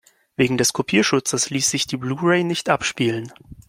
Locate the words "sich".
1.69-1.85